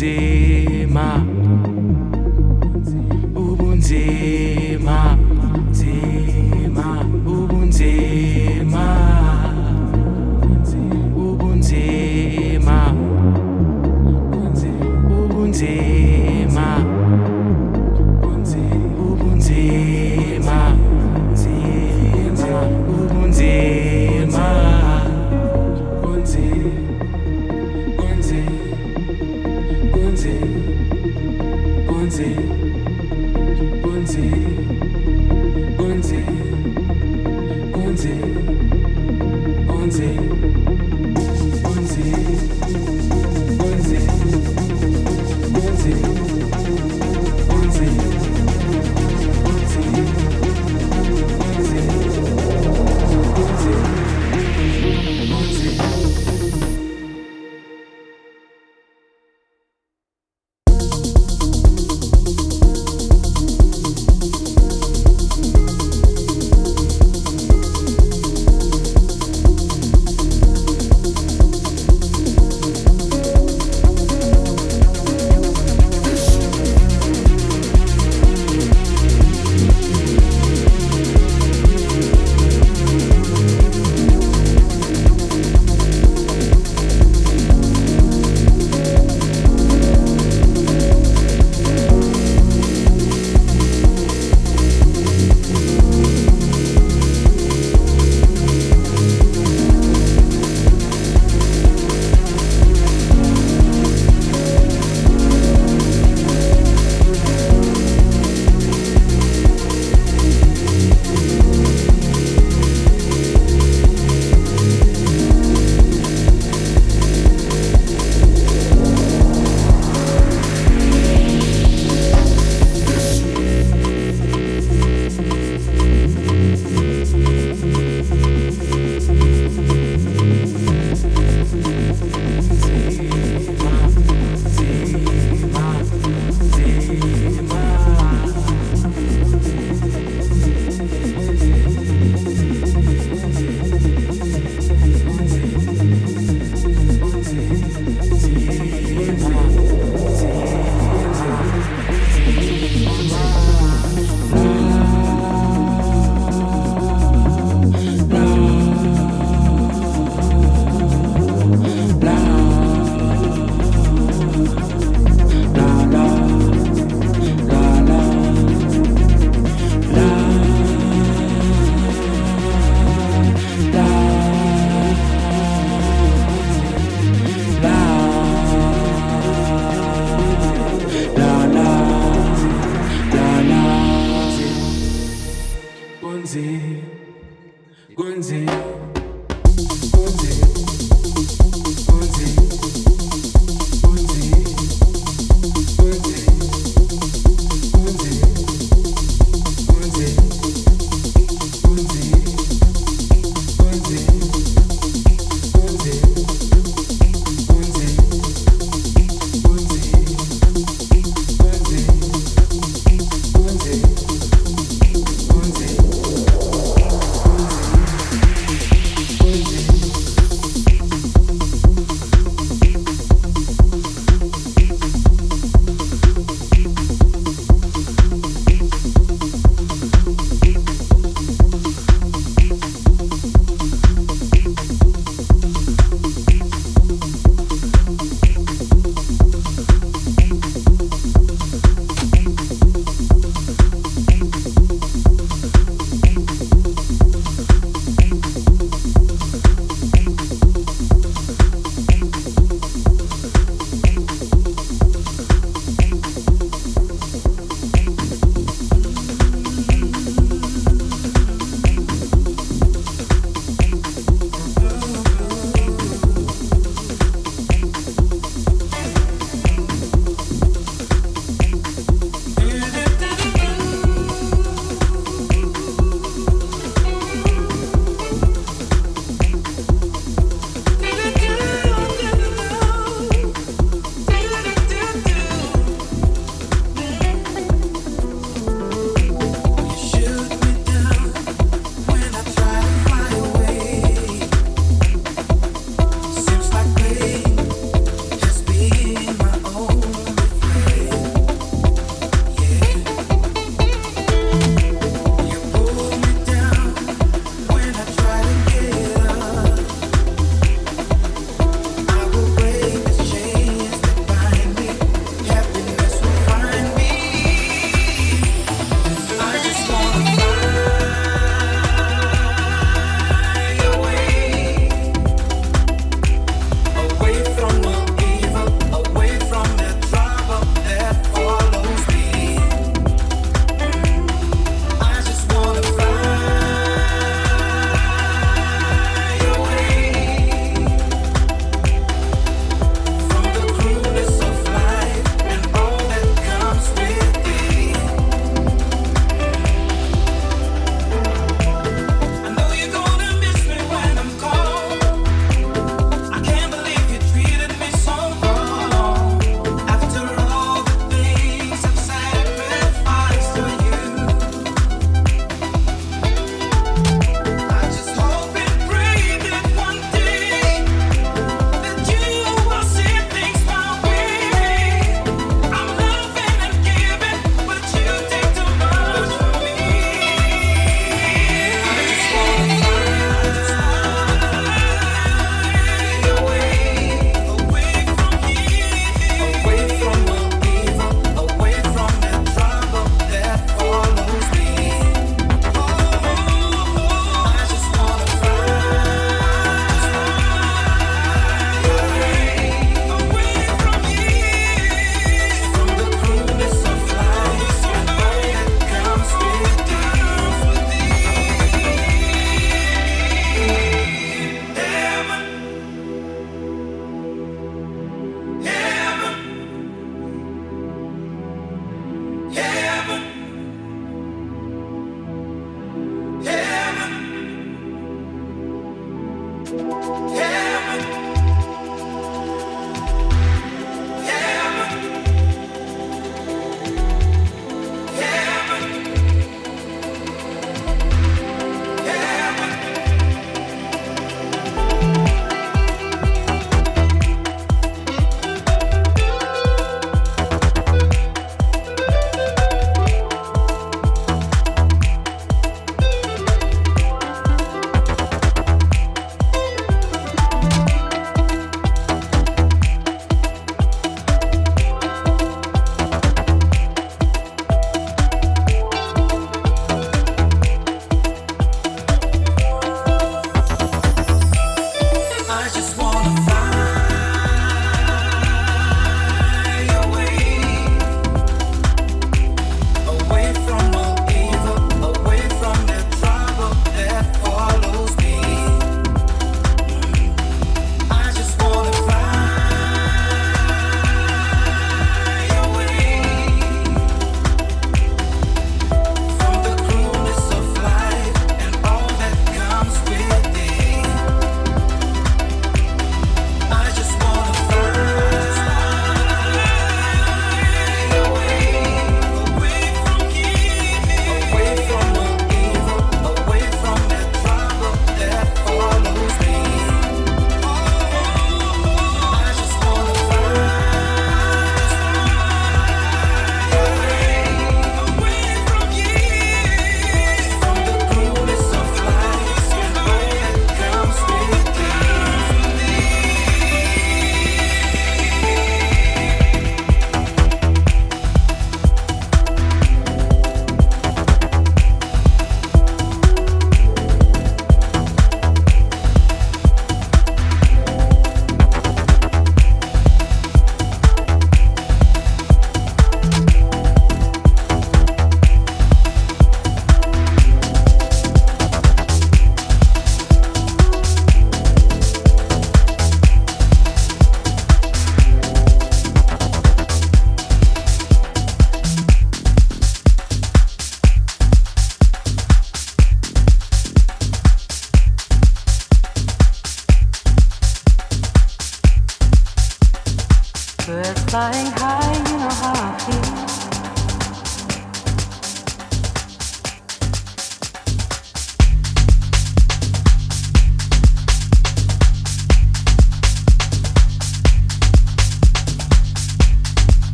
[0.00, 0.49] see.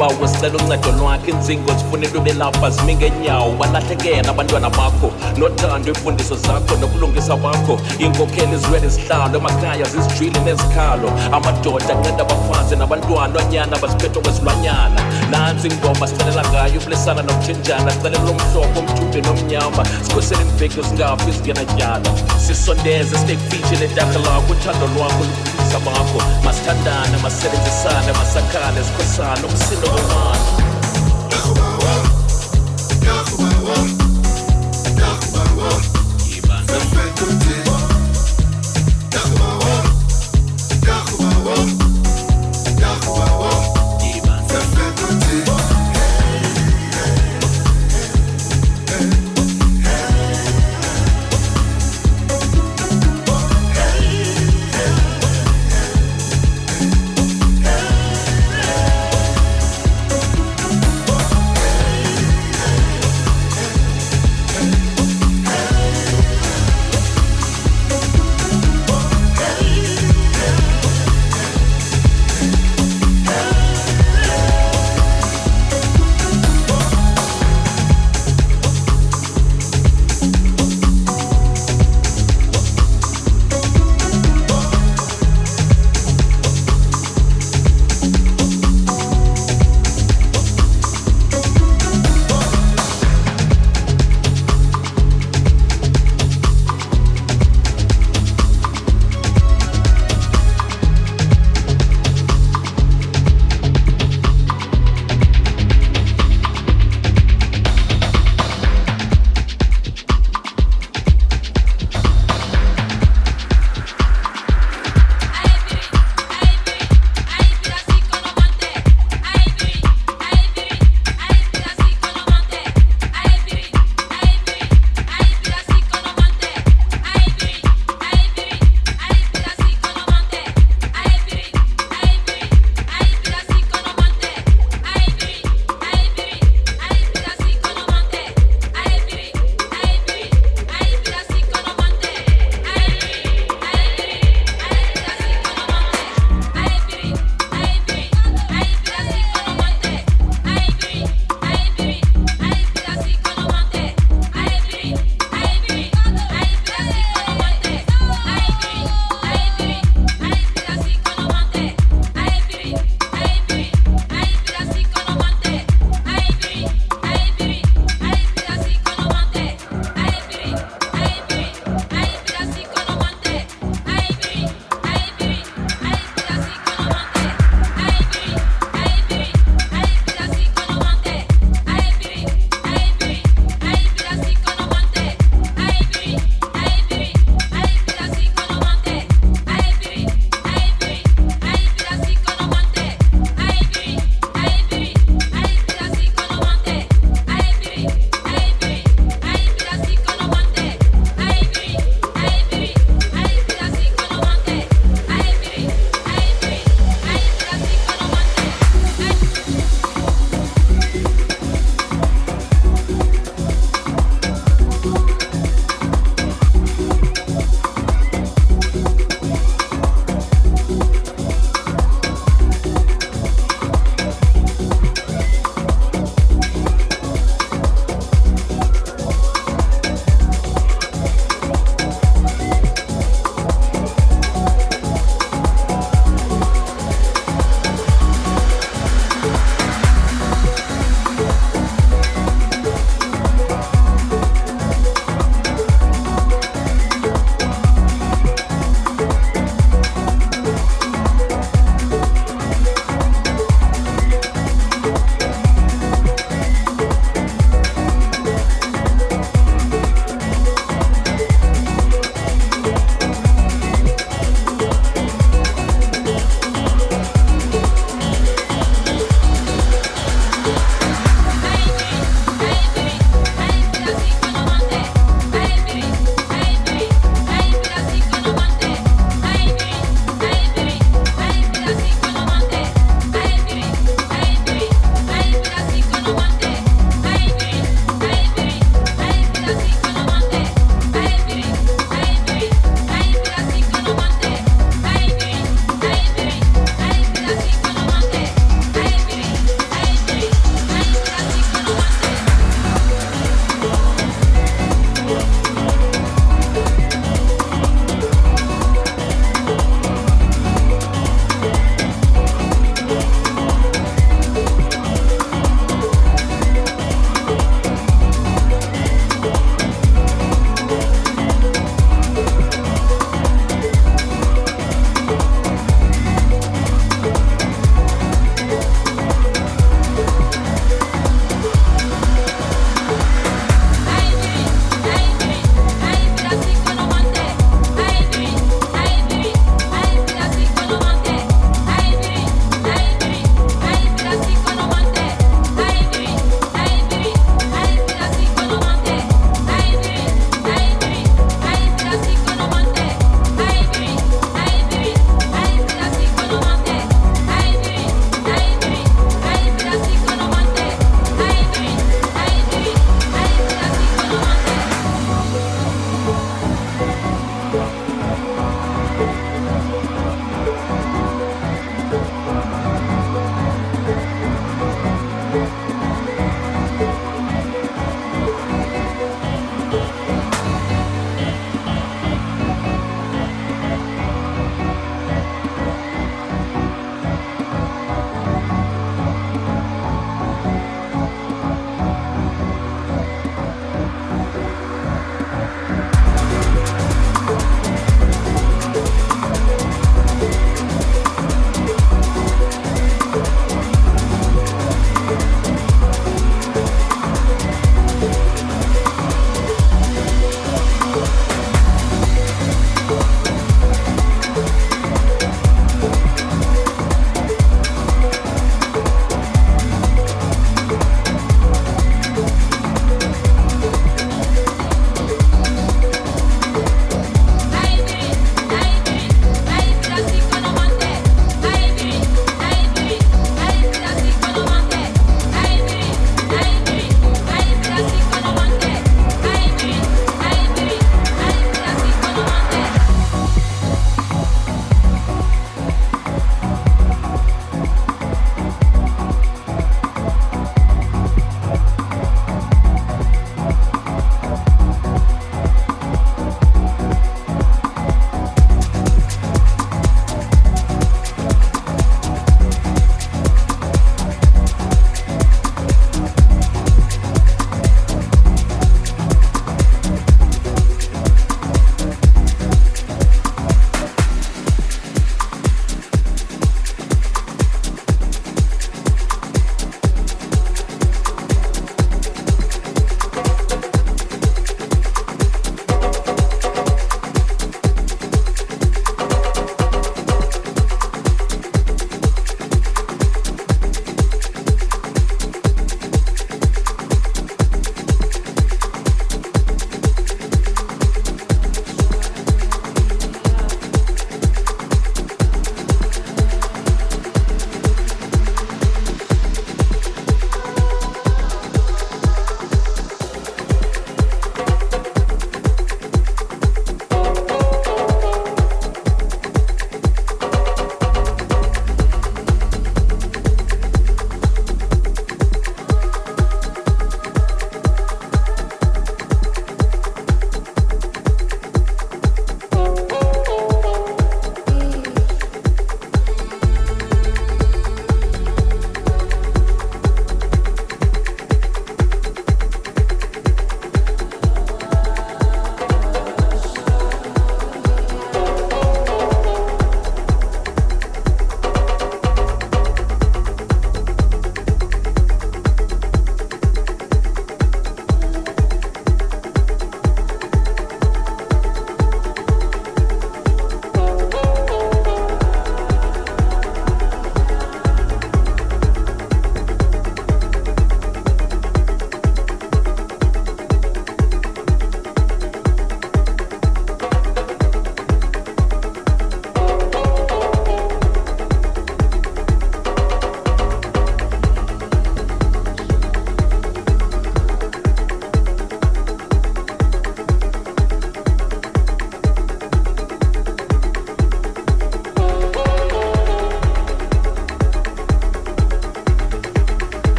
[0.00, 6.36] isibawo sicela uncedo lwakhe inzingo zifunela ube lapha zimi ngeenyawo balahlekela abantwana bakho nothando iimfundiso
[6.36, 14.22] zakho nokulungisa kwakho iinkokheli ziwele zihlalo emakhaya zizijwile nezikhalo amadoda anceda abafazi nabantwana anyana baziphethwe
[14.22, 22.10] kwezilwanyana nantsi ingoma sicelela ngayo ukulesana nokuthenjana sicelela omhlophe omthumbe nomnyama sikhosele imbeko singafi zingenatyala
[22.46, 25.24] sisondeze sitekfishi ledarhe lakho uthando lwakho
[25.70, 30.49] ngabakho masithandane masisebenzisane masakhane sikhosane umsindo omane